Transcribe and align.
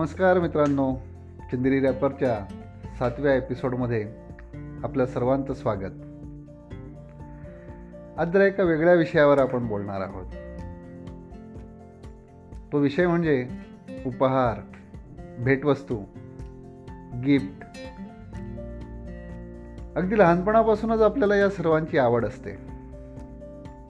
नमस्कार 0.00 0.38
मित्रांनो 0.38 0.94
चंदेरी 1.52 1.80
रॅपरच्या 1.80 2.54
सातव्या 2.98 3.34
एपिसोडमध्ये 3.34 4.12
आपल्या 4.84 5.06
सर्वांचं 5.06 5.54
स्वागत. 5.54 5.90
आज 8.18 8.32
जरा 8.32 8.46
एका 8.46 8.62
वेगळ्या 8.62 8.94
विषयावर 8.94 9.38
आपण 9.38 9.68
बोलणार 9.68 10.00
आहोत. 10.00 10.26
तो 12.72 12.78
विषय 12.78 13.06
म्हणजे 13.06 13.48
उपहार 14.06 14.60
भेटवस्तू 15.38 15.96
गिफ्ट. 17.26 17.64
अगदी 19.96 20.18
लहानपणापासूनच 20.18 21.00
आपल्याला 21.00 21.36
या 21.36 21.50
सर्वांची 21.50 21.98
आवड 21.98 22.26
असते. 22.26 22.56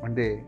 म्हणजे 0.01 0.43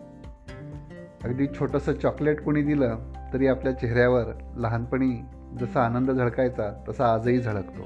अगदी 1.24 1.46
छोटंसं 1.46 1.92
चॉकलेट 1.92 2.40
कोणी 2.40 2.62
दिलं 2.62 2.98
तरी 3.32 3.46
आपल्या 3.46 3.72
चेहऱ्यावर 3.72 4.24
लहानपणी 4.56 5.24
जसा 5.60 5.82
आनंद 5.82 6.10
झळकायचा 6.10 6.84
तसा 6.88 7.14
आजही 7.14 7.38
झळकतो. 7.38 7.82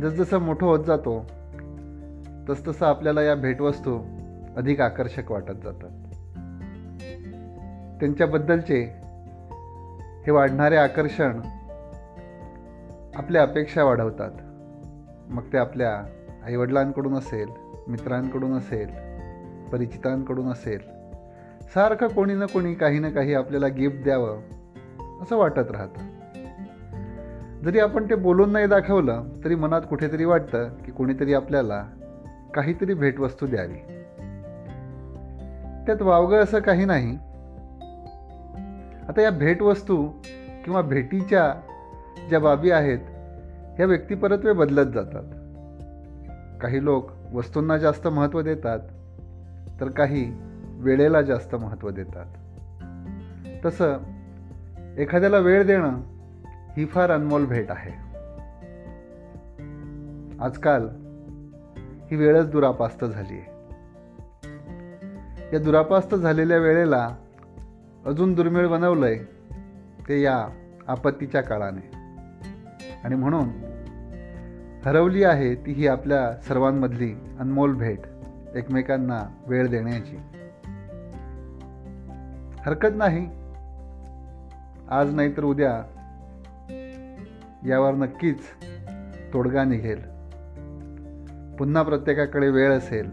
जसजसं 0.00 0.38
मोठं 0.38 0.66
होत 0.66 0.84
जातो 0.84 1.26
तसतसं 2.48 2.86
आपल्याला 2.86 3.22
या 3.22 3.34
भेटवस्तू 3.34 3.98
अधिक 4.56 4.80
आकर्षक 4.80 5.30
वाटत 5.32 5.52
जातात. 5.64 5.90
त्यांच्याबद्दलचे 8.00 8.80
हे 10.26 10.30
वाढणारे 10.30 10.76
आकर्षण 10.76 11.40
आपल्या 13.14 13.42
अपेक्षा 13.42 13.84
वाढवतात. 13.84 14.30
मग 15.30 15.42
ते 15.52 15.58
आपल्या 15.58 15.94
आईवडिलांकडून 16.46 17.14
असेल 17.14 17.48
मित्रांकडून 17.88 18.52
असेल 18.52 18.88
परिचितांकडून 19.72 20.48
असेल 20.48 20.78
सारखं 21.74 22.08
कोणी 22.08 22.34
ना 22.34 22.46
कोणी 22.46 22.74
काही 22.74 22.98
ना 22.98 23.10
काही 23.10 23.34
आपल्याला 23.34 23.68
गिफ्ट 23.68 24.02
द्यावं 24.02 24.38
असं 25.22 25.36
वाटत 25.36 25.70
राहतं. 25.70 26.22
जरी 27.62 27.78
आपण 27.78 28.10
ते 28.10 28.14
बोलून 28.14 28.50
नाही 28.50 28.66
दाखवलं 28.66 29.24
तरी 29.44 29.54
मनात 29.54 29.82
कुठेतरी 29.90 30.24
वाटतं 30.24 30.68
की 30.68 30.92
कोणीतरी 30.92 31.34
आपल्याला 31.34 31.86
काहीतरी 32.54 32.94
भेटवस्तू 32.94 33.46
द्यावी. 33.46 33.78
त्यात 35.86 36.02
वावगं 36.02 36.42
असं 36.42 36.60
काही 36.60 36.84
नाही. 36.84 37.16
आता 39.08 39.20
या 39.22 39.30
भेटवस्तू 39.30 40.08
किंवा 40.64 40.82
भेटीच्या 40.82 41.54
ज्या 42.28 42.40
बाबी 42.40 42.70
आहेत 42.70 42.98
ह्या 43.76 43.86
व्यक्तिपरत्वे 43.86 44.52
बदलत 44.52 44.92
जातात. 44.92 45.24
काही 46.60 46.84
लोक 46.84 47.10
वस्तूंना 47.32 47.78
जास्त 47.78 48.08
महत्त्व 48.08 48.42
देतात 48.42 48.78
तर 49.80 49.90
काही 49.90 50.32
वेळेला 50.68 51.22
जास्त 51.22 51.54
महत्त्व 51.54 51.90
देतात. 51.90 52.26
तसं 53.66 53.96
एखाद्याला 54.98 55.38
वेळ 55.38 55.66
देणं 55.66 56.00
ही 56.76 56.86
फार 56.86 57.10
अनमोल 57.10 57.46
भेट 57.46 57.70
आहे. 57.70 57.90
आजकाल 60.40 60.88
ही 62.10 62.16
वेळच 62.16 62.50
दुरापास्त 62.50 63.04
झाली 63.04 63.34
आहे 63.34 63.52
या 65.52 65.58
दुरापास्त 65.58 66.14
झालेल्या 66.14 66.58
वेळेला 66.58 67.16
अजून 68.06 68.34
दुर्मिळ 68.34 68.66
बनवलंय 68.68 69.18
ते 70.08 70.22
या 70.22 70.46
आपत्तीच्या 70.86 71.40
काळाने. 71.40 71.90
आणि 73.04 73.14
म्हणून 73.14 73.48
हरवली 74.84 75.24
आहे 75.24 75.54
ती 75.54 75.72
ही 75.72 75.86
आपल्या 75.86 76.42
सर्वांमधली 76.42 77.14
अनमोल 77.38 77.74
भेट 77.74 78.00
एकमेकांना 78.54 79.34
वेळ 79.46 79.66
देण्याची. 79.66 80.16
हरकत 82.58 82.96
नाही. 82.96 83.41
आज 84.90 85.14
नाही 85.14 85.36
तर 85.36 85.44
उद्या 85.44 85.82
यावर 87.66 87.94
नक्कीच 87.94 88.38
तोडगा 89.32 89.64
निघेल. 89.64 89.98
पुन्हा 91.56 91.82
प्रत्येकाकडे 91.82 92.48
वेळ 92.48 92.72
असेल. 92.72 93.10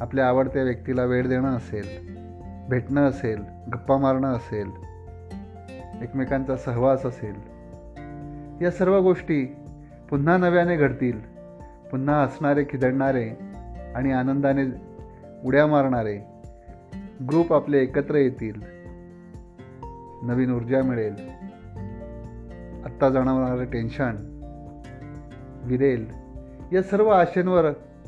आपल्या 0.00 0.26
आवडत्या 0.26 0.62
व्यक्तीला 0.62 1.04
वेळ 1.04 1.28
देणं 1.28 1.56
असेल 1.56 2.12
भेटणं 2.68 3.08
असेल 3.08 3.42
गप्पा 3.72 3.96
मारणं 3.96 4.32
असेल 4.32 4.70
एकमेकांचा 6.02 6.56
सहवास 6.56 7.06
असेल. 7.06 7.34
या 8.64 8.70
सर्व 8.70 9.00
गोष्टी 9.00 9.56
पुन्हा 10.10 10.36
नव्याने 10.36 10.76
घडतील. 10.76 11.20
पुन्हा 11.90 12.22
हसणारे 12.22 12.64
खिदडणारे 12.64 13.30
आणि 13.94 14.12
आनंदाने 14.12 14.62
उड्या 15.44 15.66
मारणारे 15.66 16.16
ग्रुप 17.30 17.52
आपले 17.52 17.78
एकत्र 17.78 18.14
येतील. 18.14 18.81
नवीन 20.22 20.54
ऊर्जा 20.54 20.82
मिळेल. 20.82 21.14
आत्ता 22.84 23.10
जाणवणारं 23.10 23.64
टेन्शन 23.64 24.16
विरेल 25.64 26.06
या 26.72 26.82
सर्व 26.82 27.08
आशेंवर 27.08 27.64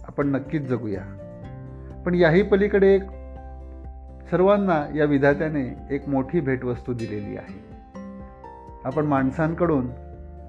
आपण 0.08 0.26
नक्कीच 0.26 0.62
जगूया. 0.62 1.02
पण 2.06 2.14
याही 2.14 2.42
पलीकडे 2.42 2.94
एक 2.94 3.02
सर्वांना 4.30 4.96
या 4.96 5.04
विधात्याने 5.04 5.94
एक 5.94 6.08
मोठी 6.08 6.40
भेटवस्तू 6.40 6.92
दिलेली 6.92 7.36
आहे. 7.36 7.74
आपण 8.84 9.04
माणसांकडून 9.04 9.86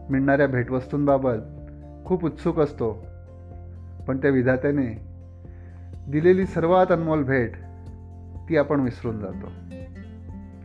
मिळणाऱ्या 0.09 0.47
भेटवस्तूंबाबत 0.47 1.37
खूप 2.05 2.25
उत्सुक 2.25 2.59
असतो 2.59 3.05
पण 4.07 4.17
त्या 4.17 4.31
विधात्याने 4.31 5.05
दिलेली 6.07 6.45
सर्वात 6.45 6.87
अनमोल 6.89 7.23
भेट 7.23 7.51
ती 8.49 8.57
आपण 8.57 8.79
विसरून 8.79 9.19
जातो. 9.19 9.47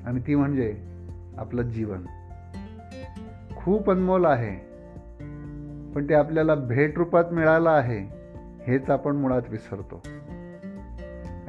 आणि 0.07 0.21
ती 0.27 0.35
म्हणजे 0.35 0.90
आपलं 1.41 1.63
जीवन. 1.63 2.05
खूप 3.57 3.91
अनमोल 3.91 4.25
आहे 4.25 4.57
पण 5.95 6.09
ते 6.09 6.15
आपल्याला 6.15 6.55
भेट 6.55 6.99
रूपात 6.99 7.25
मिळालं 7.33 7.71
आहे 7.71 8.21
हेच 8.67 8.91
आपण 8.91 9.17
मुळात 9.17 9.43
विसरतो. 9.49 10.03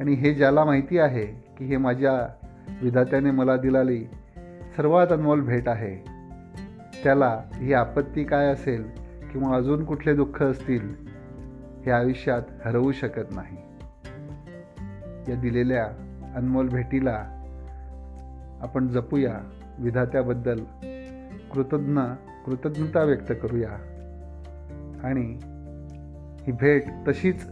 आणि 0.00 0.12
हे 0.12 0.34
ज्याला 0.34 0.64
माहिती 0.64 0.98
आहे 0.98 1.26
की 1.26 1.64
हे 1.64 1.76
माझ्या 1.76 2.34
विधात्याने 2.82 3.30
मला 3.30 3.56
दिलेली 3.56 4.04
सर्वात 4.76 5.06
अनमोल 5.10 5.40
भेट 5.40 5.68
आहे 5.68 5.96
त्याला 7.04 7.40
ही 7.54 7.72
आपत्ती 7.72 8.24
काय 8.24 8.46
असेल 8.46 8.84
किंवा 9.32 9.56
अजून 9.56 9.84
कुठले 9.84 10.14
दुःख 10.14 10.42
असतील 10.42 10.94
हे 11.86 11.90
आयुष्यात 11.90 12.42
हरवू 12.64 12.92
शकत 12.92 13.34
नाही. 13.34 13.56
या 15.32 15.40
दिलेल्या 15.40 15.84
अनमोल 16.36 16.68
भेटीला 16.68 17.38
आपण 18.62 18.88
जपूया. 18.88 19.38
विधात्याबद्दल 19.78 20.60
कृतज्ञ 21.52 22.00
कृतज्ञता 22.46 23.02
व्यक्त 23.02 23.32
करूया. 23.42 23.70
आणि 25.02 25.38
ही 26.42 26.52
भेट 26.52 26.84
तशीच 27.08 27.46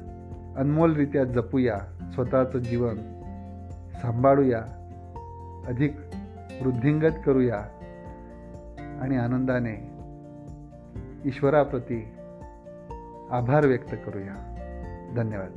अनमोलरित्या 0.57 1.25
जपूया 1.25 1.79
स्वतःचं 2.15 2.59
जीवन 2.59 2.97
सांभाळूया 4.03 4.59
अधिक 5.67 5.97
वृद्धिंगत 6.63 7.15
करूया 7.27 7.59
आणि 9.01 9.17
आनंदाने 9.17 9.91
ईश्वराप्रती 11.25 12.09
आभार 13.31 13.67
व्यक्त 13.67 13.95
करूया. 14.07 14.35
धन्यवाद. 15.17 15.51